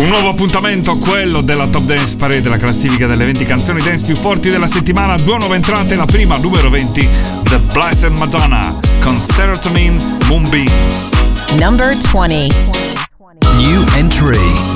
[0.00, 4.16] Un nuovo appuntamento, quello della Top Dance Parade, la classifica delle 20 canzoni dance più
[4.16, 5.14] forti della settimana.
[5.16, 7.06] Due nuove entrate, la prima, numero 20,
[7.42, 11.10] The Blessed Madonna, con Serotonin Moonbeams.
[11.58, 12.50] Number 20.
[13.58, 14.69] New entry.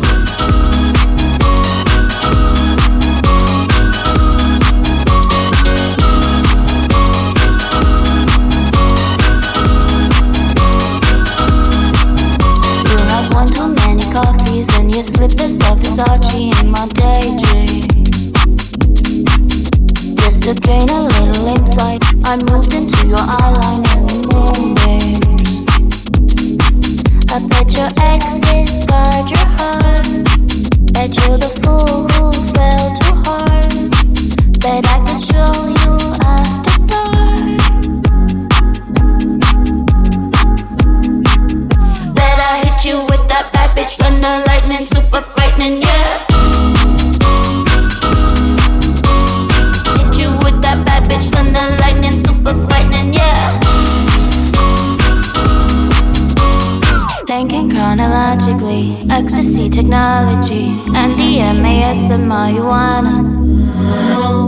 [59.84, 63.14] Technology, MDMA, and marijuana.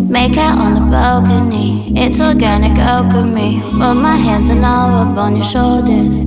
[0.09, 3.61] Make out on the balcony, it's organic alchemy.
[3.61, 6.25] Put my hands and all up on your shoulders.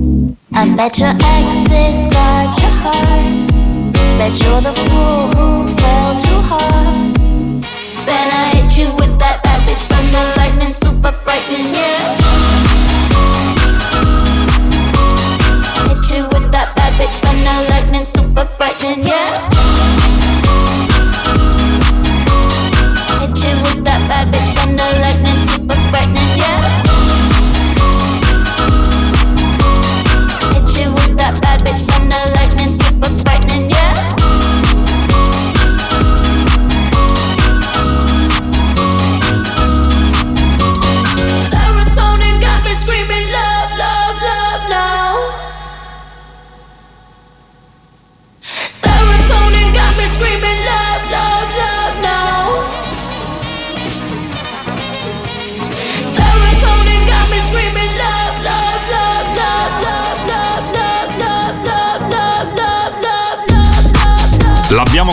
[0.52, 3.92] I bet your exes got your heart.
[4.18, 7.16] Bet you're the fool who fell too hard.
[8.06, 12.19] Then I hit you with that bitch thunder lightning, super frightening, yeah.
[17.18, 20.09] Thunder lightning, super frightening, yeah.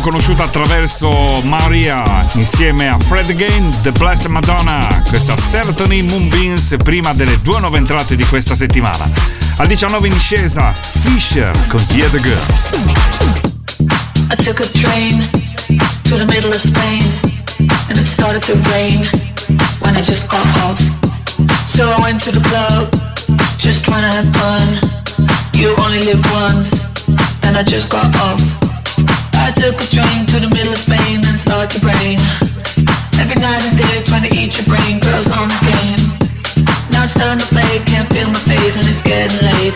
[0.07, 1.09] Conosciuta attraverso
[1.44, 7.78] Maria insieme a Fred Again, The Blessed Madonna, questa Serotonin Moonbeams prima delle due nuove
[7.78, 9.09] entrate di questa settimana.
[9.57, 12.69] A 19 in discesa, Fisher con the Girls.
[14.31, 15.29] I took a train
[16.03, 17.03] to the middle of Spain
[17.89, 19.06] and it started to rain
[19.81, 20.79] when I just got off.
[21.68, 22.94] So I went to the club,
[23.57, 24.62] just trying to have fun.
[25.53, 26.85] You only live once,
[27.44, 28.67] and I just got off.
[29.57, 32.18] Took a train to the middle of Spain and it started to rain.
[33.18, 36.01] Every night and day trying to eat your brain, girls on the game.
[36.94, 39.75] Now it's starting to play, can't feel my face and it's getting late.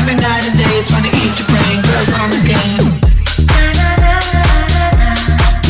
[0.00, 3.00] Every night and day trying to eat your brain, girls on the game.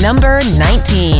[0.01, 1.20] Number 19.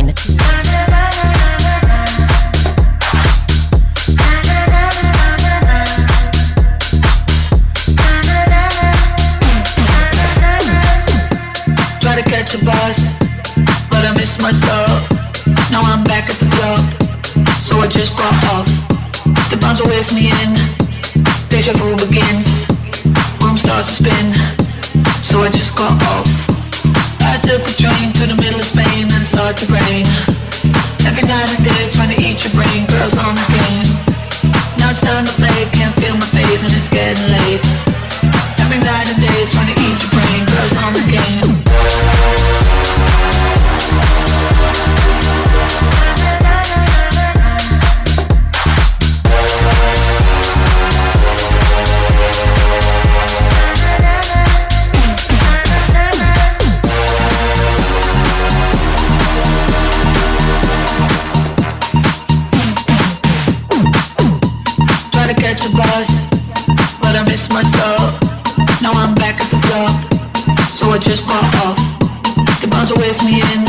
[72.81, 73.61] The bouncer waves me in,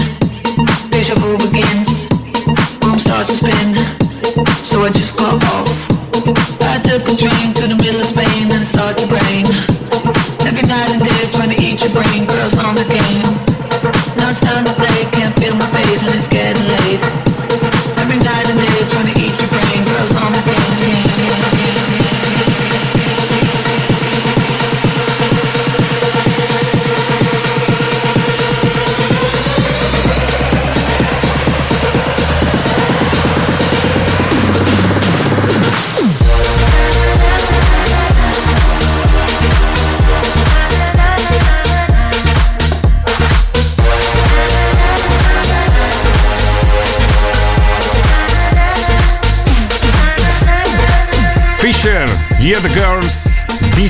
[0.88, 2.08] deja vu begins.
[2.80, 3.76] Room starts to spin,
[4.64, 5.68] so I just got off.
[6.62, 7.81] I took a train to the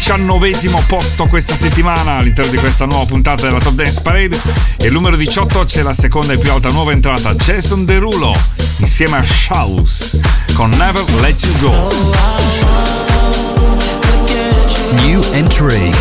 [0.05, 0.51] 19
[0.89, 4.37] posto questa settimana all'interno di questa nuova puntata della Top Dance Parade.
[4.79, 8.37] E il numero 18 c'è la seconda e più alta nuova entrata Jason Derulo
[8.79, 10.21] insieme a Shouse
[10.55, 11.89] con Never Let You Go.
[15.05, 15.93] New entry.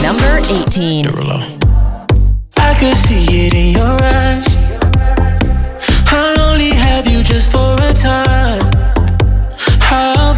[0.00, 1.44] Number 18 Derulo.
[2.56, 4.56] I could see it in your eyes.
[6.06, 8.93] How lonely have you just for a time?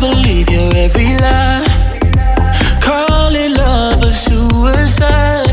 [0.07, 1.67] Believe your every lie.
[2.81, 5.51] Call it love or suicide.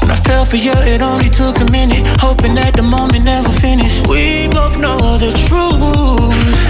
[0.00, 2.00] When I fell for you, it only took a minute.
[2.18, 4.06] Hoping that the moment never finished.
[4.06, 6.60] We both know the truth.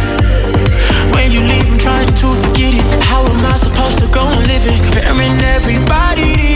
[1.14, 2.84] When you leave, I'm trying to forget it.
[3.04, 4.82] How am I supposed to go and live it?
[4.82, 6.51] Comparing everybody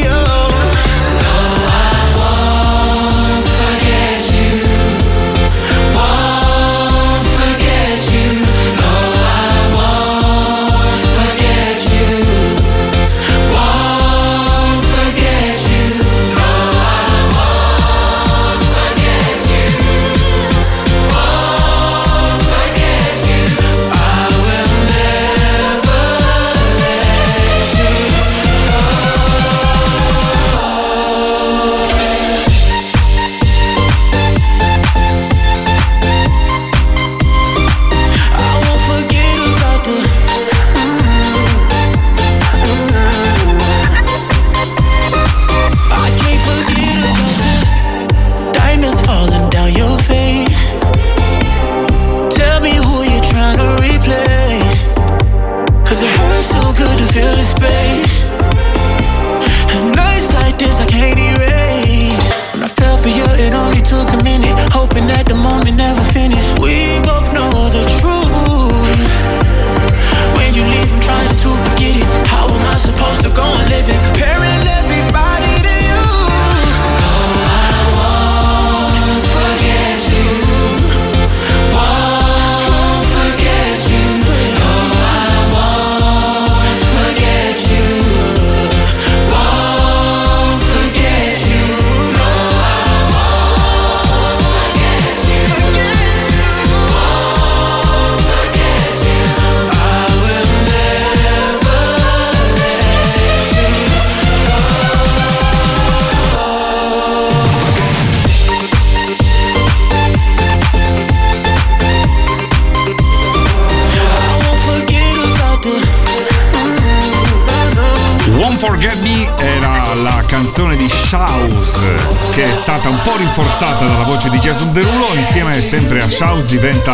[122.37, 126.45] che è stata un po' rinforzata dalla voce di Jason Derulo insieme sempre a Shaus
[126.45, 126.93] diventa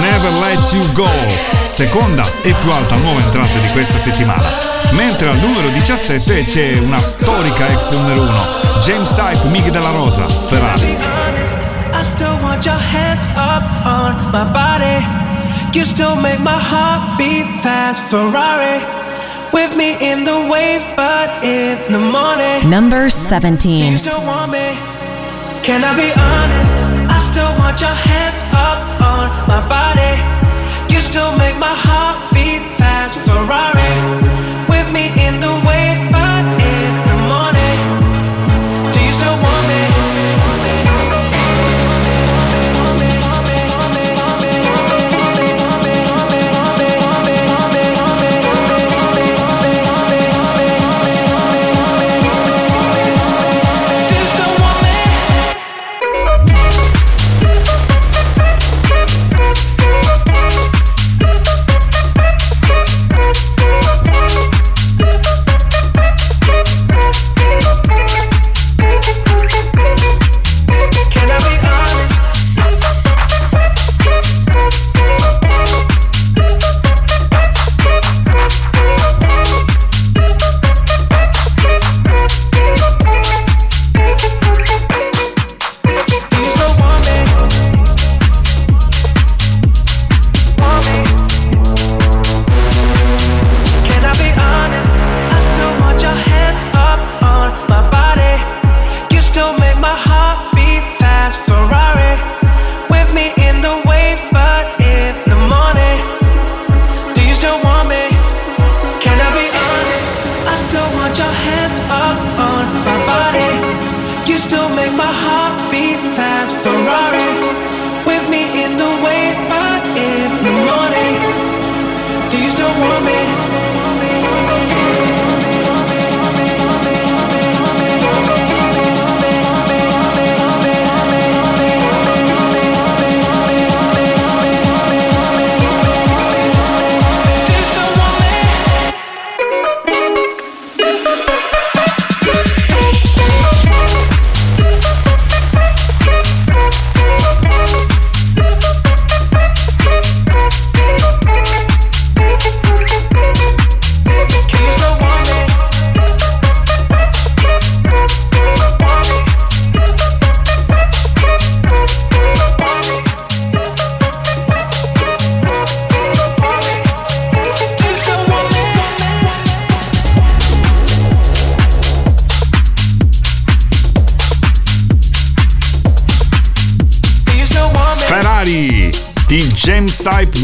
[0.00, 1.06] Never Let You Go
[1.64, 4.48] seconda e più alta nuova entrata di questa settimana.
[4.92, 8.30] Mentre al numero 17 c'è una storica ex numero 1
[8.80, 10.96] James Hype, Miggy della Rosa, Ferrari
[19.50, 19.72] up on my body.
[19.72, 19.90] You still make my heart beat fast.
[19.90, 22.70] Ferrari with me in the wave, but in the morning.
[22.70, 23.96] Number Do you 17.
[23.98, 24.66] still want me?
[25.66, 26.76] Can I be honest?
[27.10, 30.14] I still want your hands up on my body.
[30.92, 33.18] You still make my heart beat fast.
[33.26, 33.90] Ferrari
[34.68, 35.39] with me in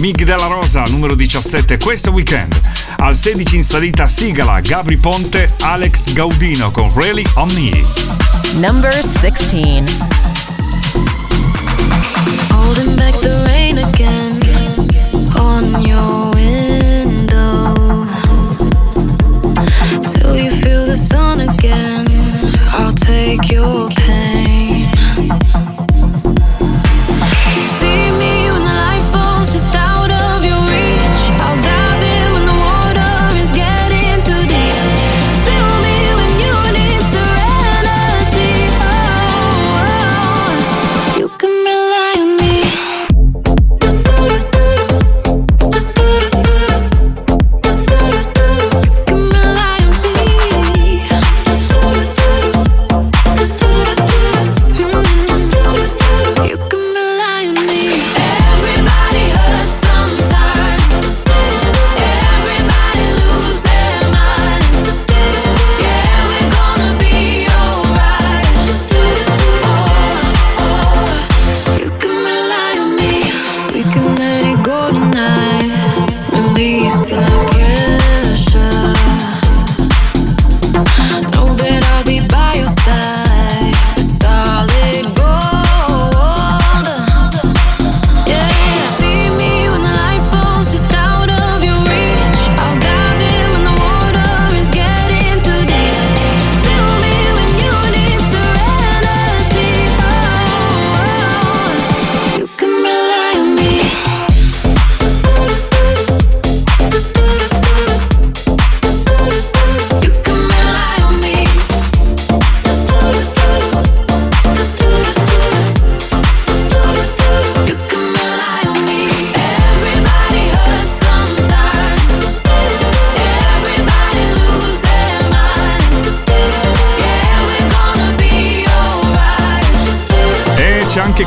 [0.07, 2.61] Mig Della Rosa, numero 17, questo weekend.
[2.99, 7.83] Al 16 in salita Sigala, Gabri Ponte, Alex Gaudino con Really On Me.
[8.53, 10.26] Number 16.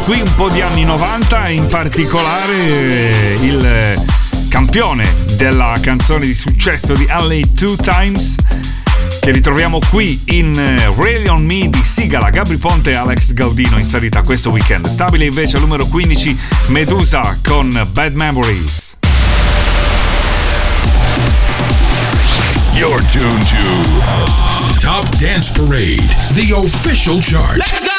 [0.10, 4.08] qui un po' di anni 90, e in particolare eh, il
[4.50, 8.34] campione della canzone di successo di LA Two Times
[9.22, 13.78] che ritroviamo qui in eh, Really On Me di Sigala, Gabri Ponte e Alex Gaudino
[13.78, 14.88] in salita questo weekend.
[14.88, 16.40] Stabile invece al numero 15
[16.70, 18.98] Medusa con Bad Memories.
[22.74, 26.02] You're tuned to Top Dance Parade,
[26.34, 27.58] the official chart.
[27.58, 27.99] Let's go!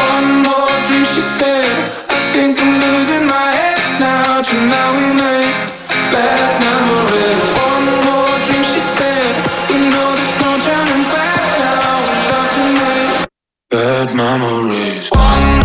[14.15, 15.09] memories.
[15.11, 15.61] One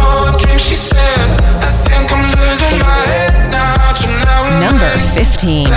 [4.60, 5.68] Number 15.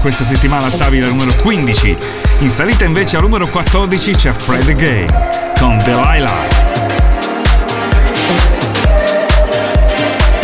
[0.00, 1.96] questa settimana stavi al numero 15.
[2.38, 5.06] In salita invece al numero 14 c'è Fred Gay
[5.58, 6.46] con Delilah.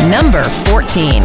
[0.08, 1.22] Number 14.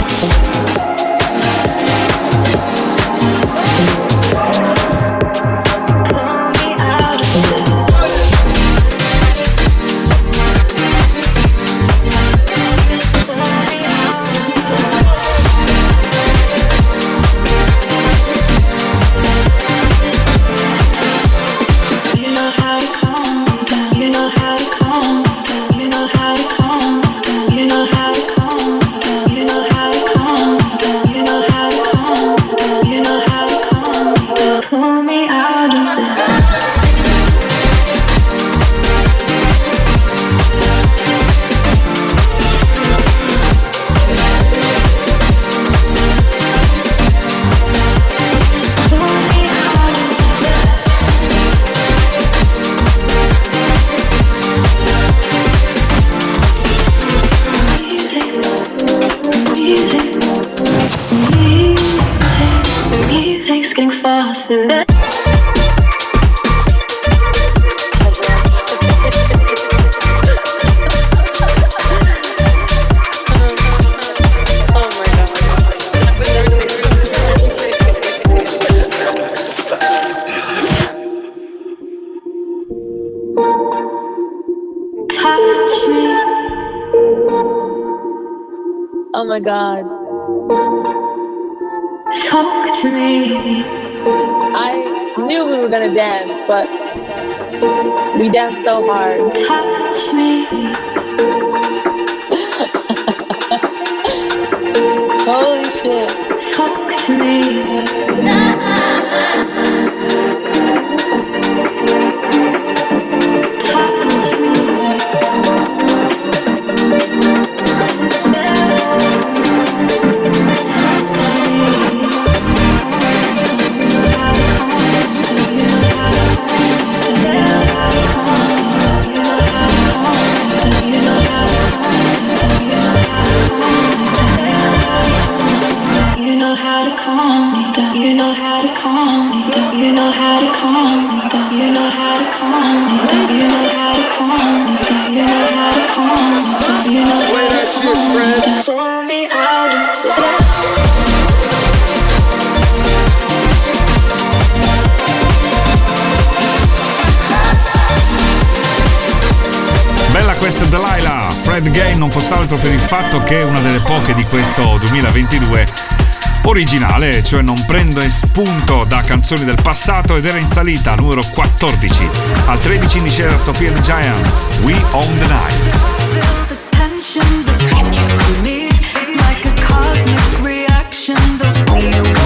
[162.07, 166.06] Non fosse altro per il fatto che è una delle poche di questo 2022
[166.47, 172.09] originale, cioè non prendo spunto da canzoni del passato ed era in salita, numero 14.
[172.45, 175.75] Al 13 indice era Sofia the Giants, We Own the Night.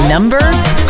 [0.07, 0.80] Number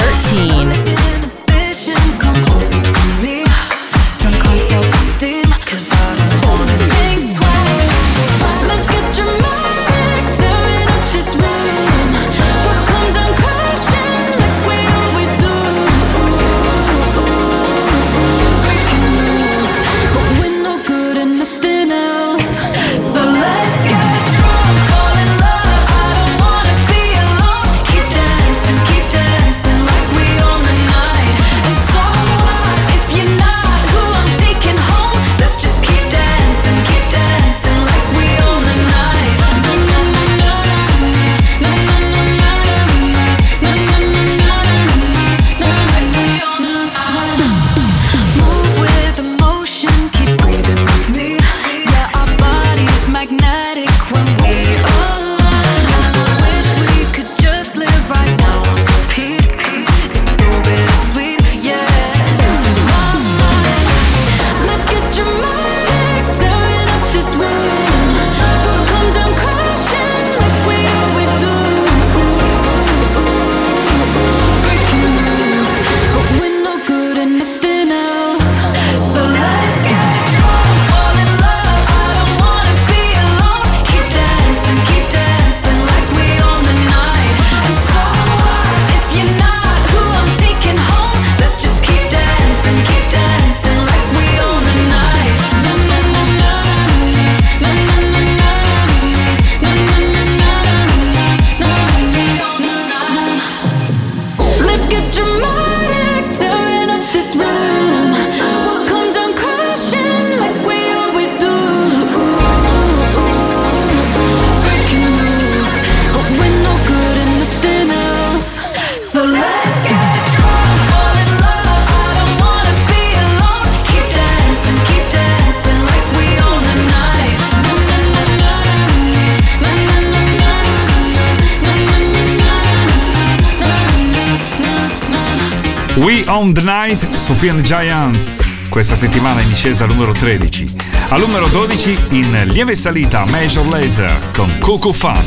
[137.41, 138.47] Sophia and Giants.
[138.69, 140.75] Questa settimana in discesa numero 13.
[141.10, 145.23] Al numero 12 in lieve salita Major Laser con Cuckoo Fun.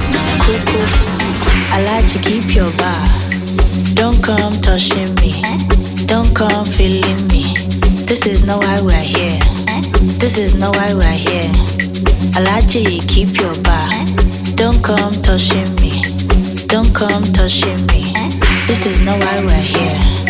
[1.72, 3.08] I like to keep your bar.
[3.94, 5.40] Don't come touching me.
[6.04, 7.52] Don't come feeling me.
[8.04, 9.40] This is no why we're here.
[10.18, 11.50] This is no why we're here.
[12.36, 13.90] I like to keep your bar.
[14.54, 16.00] Don't come touching me.
[16.68, 18.14] Don't come touching me.
[18.68, 20.23] This is no why we're here.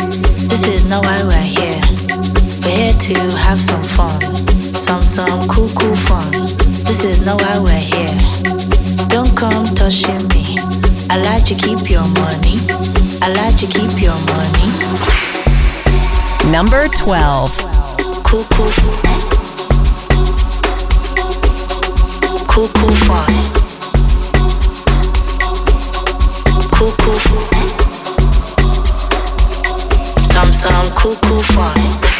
[0.48, 1.80] This is not why we're here.
[2.62, 4.20] We're here to have some fun.
[4.74, 6.30] Some, some cool, cool fun.
[6.85, 8.16] This is not why we're here.
[9.09, 10.59] Don't come touching me.
[11.11, 12.59] I like to keep your money.
[13.22, 14.68] I like to keep your money.
[16.52, 17.50] Number 12.
[18.24, 18.72] Cool, cool.
[22.48, 23.63] Cool, cool fun.
[30.52, 32.13] Some cuckoo fun.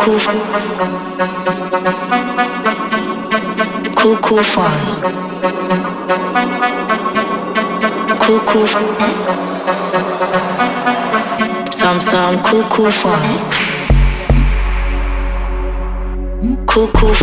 [0.00, 0.18] Cool
[3.94, 4.16] cool.
[4.16, 4.80] Cool, fun.
[8.18, 8.66] Cool, cool.
[11.70, 13.20] Some, some cool, cool fun.
[16.66, 17.14] Cool, cool.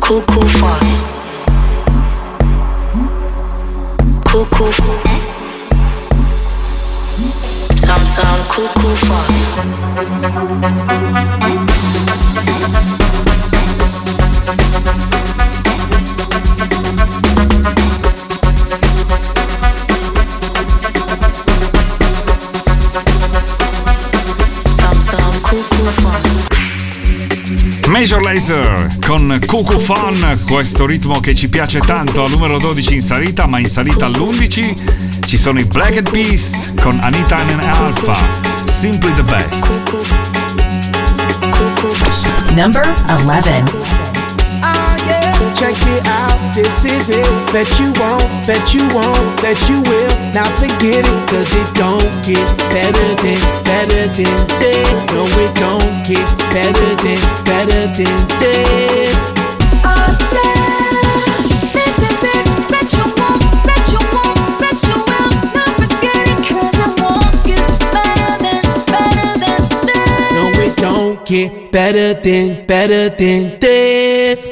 [0.00, 0.86] Cool, cool fun.
[4.24, 5.09] Cool, cool.
[27.86, 33.00] Major Laser con Cuckoo Fun, questo ritmo che ci piace tanto, al numero 12 in
[33.02, 34.89] salita, ma in salita all'11
[35.30, 38.16] ci sono i Black Eyed Peas con Anita and Alpha,
[38.64, 39.64] Simply the Best.
[42.56, 43.62] Number 11.
[44.60, 44.96] Ah,
[45.54, 47.52] Check it out, this is it.
[47.52, 50.10] Bet you won't, bet you won't, bet you will.
[50.34, 55.04] Now forget it, cause it don't get better than, better than this.
[55.12, 59.39] No, it don't get better than, better than this.
[71.70, 74.50] Better than, better than this.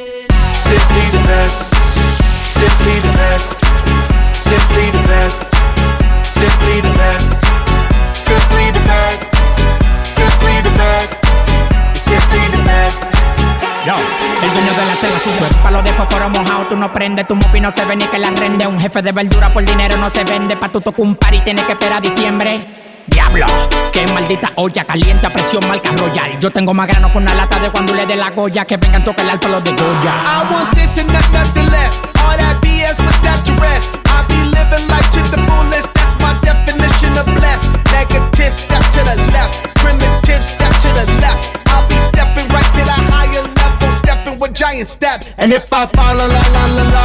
[0.62, 1.74] Simply the best.
[2.54, 3.59] Simply the best.
[4.35, 5.54] Simply the best.
[6.24, 7.44] Simply the best.
[8.14, 9.24] Simply the best.
[10.07, 11.24] Simply the best.
[11.96, 13.04] Simply the best.
[13.87, 17.35] Yo, el dueño de la tela super Palo de fósforo mojado, tú no prendes Tu
[17.35, 20.11] mufi no se ve ni que la rende Un jefe de verdura por dinero no
[20.11, 23.47] se vende Pa' tu tocar un y tienes que esperar diciembre Diablo,
[23.92, 26.38] qué maldita olla caliente a presión marca royal.
[26.38, 29.03] Yo tengo más grano con una lata de cuando le dé la goya que vengan
[29.05, 30.12] tocar el palo de Goya.
[30.25, 32.01] I want this and not nothing less.
[32.23, 33.97] All that BS, put that to rest.
[34.07, 35.92] I be living life to the fullest.
[35.94, 37.68] That's my definition of blessed.
[37.92, 39.62] Negative, step to the left.
[39.77, 41.57] Primitive, step to the left.
[41.68, 45.31] I'll be stepping right to the higher level, stepping with giant steps.
[45.38, 47.05] And if I fall, la la la la la,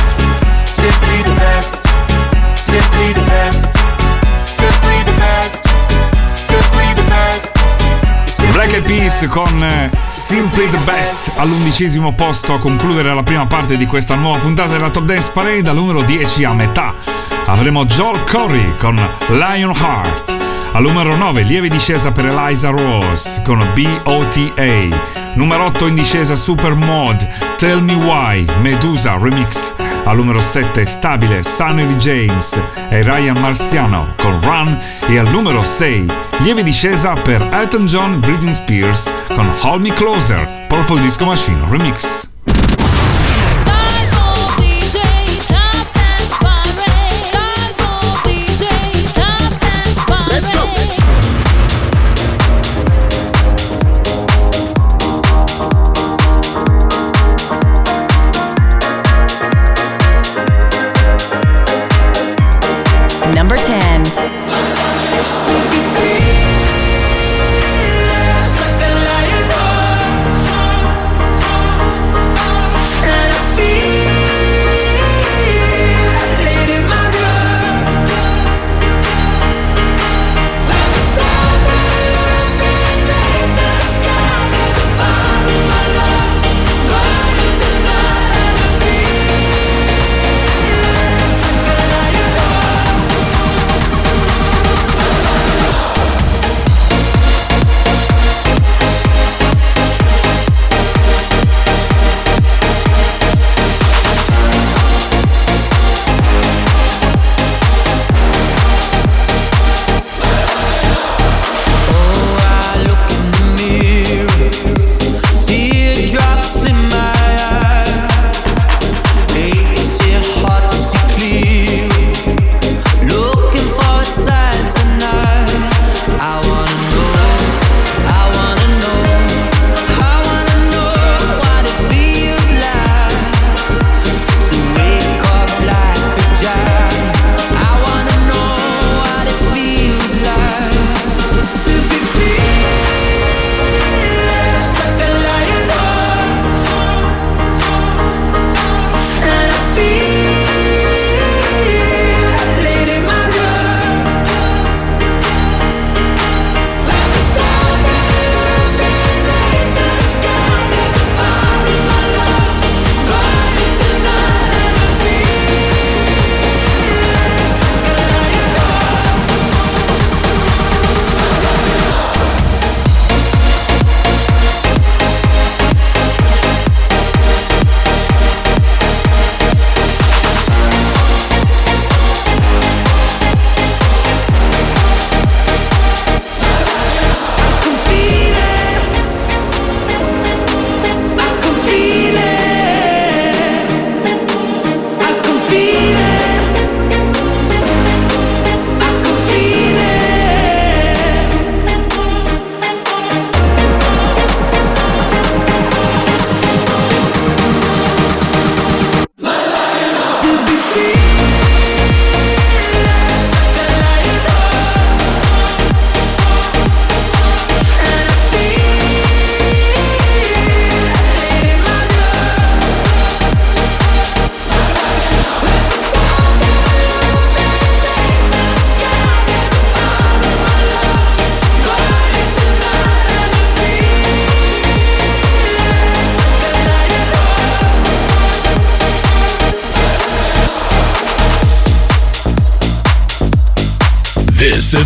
[8.51, 13.77] Black Eyed Peas con eh, Simply the Best all'undicesimo posto a concludere la prima parte
[13.77, 16.93] di questa nuova puntata della Top Dance Parade al numero 10 a metà.
[17.45, 18.95] Avremo Joel Corey con
[19.29, 20.37] Lionheart.
[20.73, 26.73] Al numero 9 lieve discesa per Eliza Rose con BOTA numero 8 in discesa Super
[26.73, 29.73] Mod Tell Me Why Medusa Remix
[30.05, 36.05] al numero 7 stabile Sunny James e Ryan Marciano con Run e al numero 6
[36.39, 42.30] lieve discesa per Elton John Britney Spears con Hold Me Closer Purple Disco Machine Remix.
[63.41, 63.70] number 10.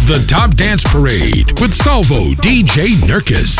[0.05, 3.57] The Top Dance Parade with Salvo DJ Nurkis.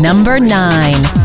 [0.00, 1.21] number nine.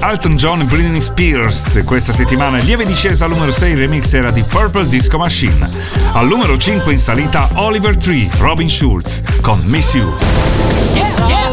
[0.00, 1.82] Elton John e Britney Spears.
[1.84, 5.68] Questa settimana lieve discesa al numero 6 il remix era di Purple Disco Machine.
[6.12, 10.12] Al numero 5 in salita Oliver Tree, Robin Schulz con Miss You.
[10.94, 11.50] Yeah, yeah,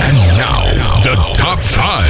[0.00, 2.05] And now, the top 5.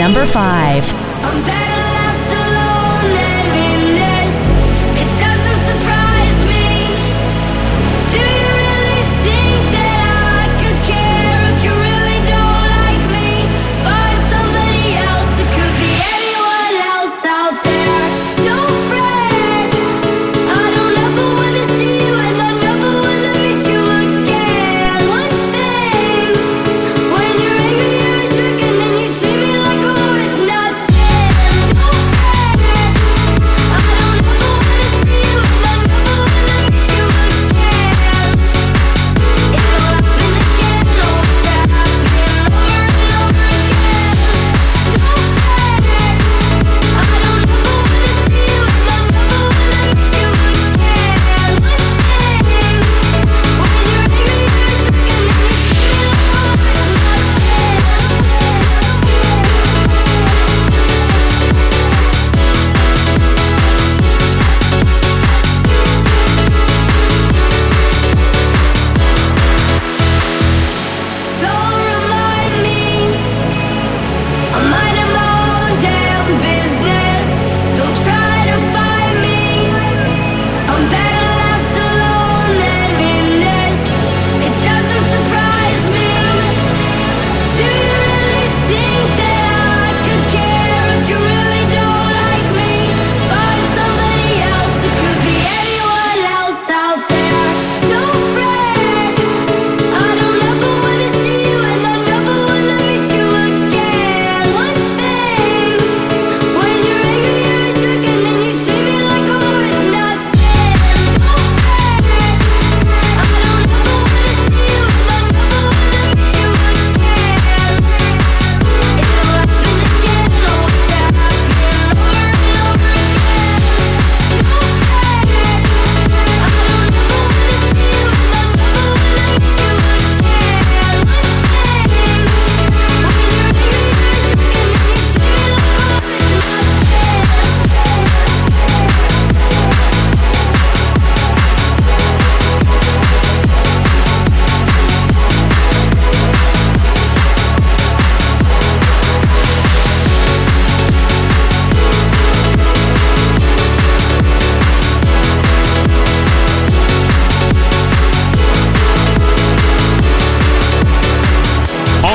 [0.00, 1.89] Number 5.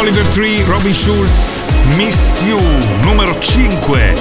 [0.06, 1.58] Oliver Tree, Robin Schulz,
[1.98, 2.60] Miss You,
[3.02, 4.14] numero 5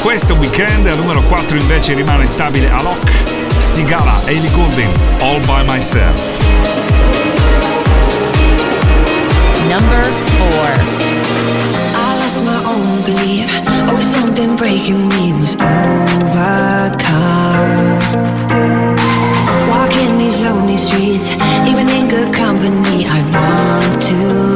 [0.00, 3.10] questo weekend, al numero 4 invece rimane stabile Alok,
[3.58, 4.88] Sigala, Ailey Golden,
[5.20, 6.22] All By Myself.
[9.68, 10.78] Number 4
[11.92, 13.50] I lost my own belief.
[13.88, 16.38] Always something breaking me was overcome.
[19.68, 21.32] Walking these lonely streets,
[21.66, 24.51] even in good company, I want to.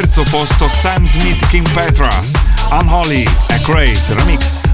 [0.00, 2.32] terzo posto Sam Smith King Petras,
[2.72, 4.64] Unholy, A Craze Remix.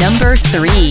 [0.00, 0.90] Number 3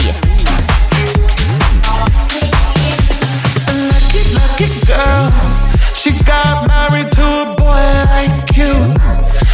[4.87, 5.31] girl.
[5.93, 7.83] She got married to a boy
[8.13, 8.95] like you.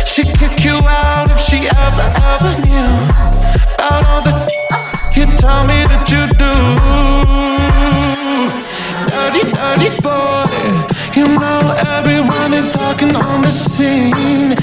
[0.05, 2.93] She'd kick you out if she ever, ever knew
[3.73, 4.33] about all the
[5.15, 7.06] you tell me that you do.
[12.57, 14.55] is talking on the scene.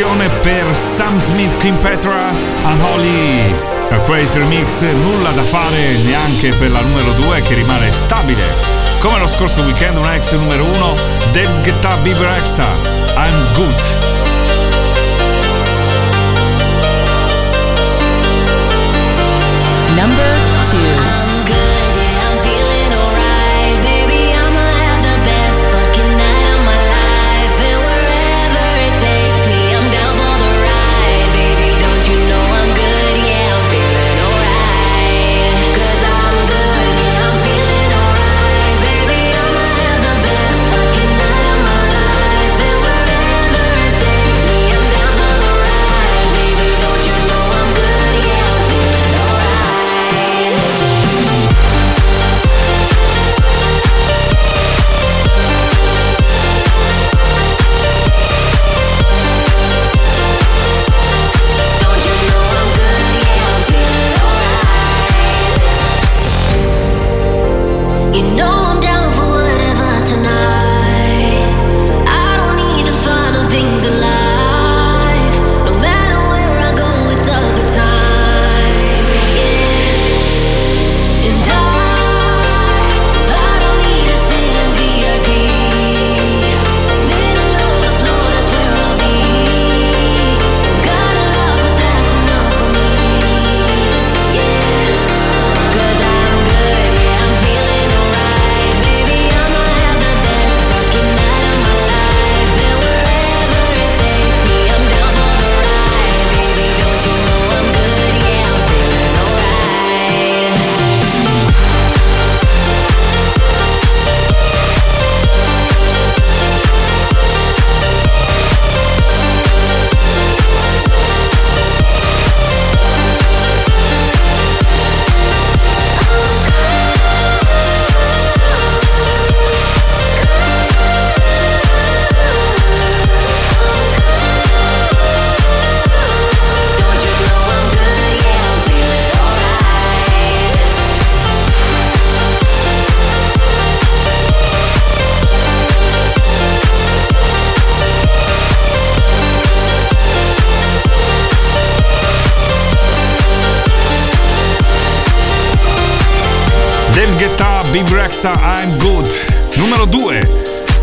[0.00, 3.54] selezione per Sam Smith, Kim Petras, Unholy.
[3.90, 8.42] A Crazy Remix nulla da fare neanche per la numero 2 che rimane stabile.
[9.00, 10.94] Come lo scorso weekend un ex numero 1,
[11.32, 12.68] David Guetta Bieber Exa,
[13.16, 13.82] I'm Good.
[19.94, 20.38] Number
[20.70, 21.19] 2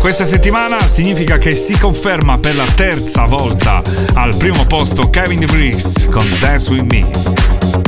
[0.08, 3.82] Questa settimana significa che si conferma per la terza volta
[4.14, 7.87] al primo posto Kevin DeVries con Dance With Me.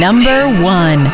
[0.00, 1.04] Number one.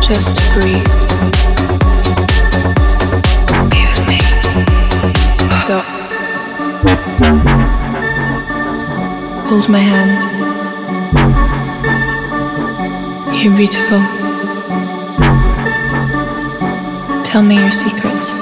[0.00, 0.84] Just breathe.
[3.68, 4.20] Be with me.
[5.64, 5.84] Stop.
[9.48, 10.22] Hold my hand.
[13.42, 13.98] You're beautiful.
[17.24, 18.41] Tell me your secrets.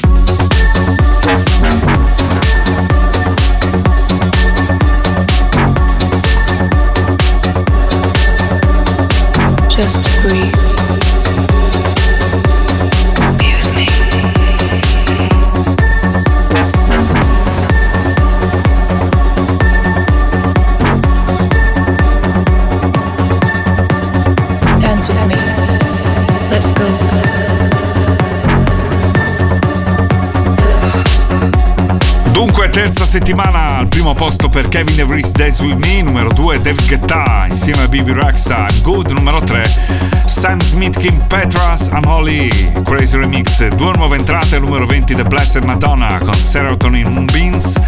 [32.81, 37.45] Terza settimana al primo posto per Kevin Everest Days With Me, numero 2 Dave Guetta
[37.47, 42.49] insieme a Bibi Rexa, Good numero 3 Sam Smith, Kim Petras, Unholy,
[42.83, 47.79] Crazy Remix, due nuove entrate, numero 20 The Blessed Madonna con Serotonin Moonbeams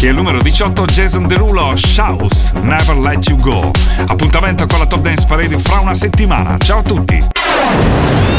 [0.00, 3.70] e il numero 18 Jason Derulo, Shouse, Never Let You Go.
[4.06, 6.56] Appuntamento con la Top Dance Parade fra una settimana.
[6.58, 7.24] Ciao a tutti!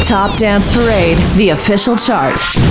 [0.05, 2.71] Top Dance Parade, the official chart.